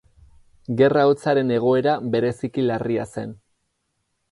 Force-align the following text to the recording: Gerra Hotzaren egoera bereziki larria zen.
Gerra 0.79 1.03
Hotzaren 1.09 1.51
egoera 1.59 1.95
bereziki 2.17 2.67
larria 2.71 3.07
zen. 3.17 3.39